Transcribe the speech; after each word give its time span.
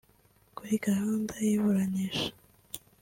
Kuri 0.57 0.73
gahunda 0.87 1.33
y’iburanisha 1.45 2.29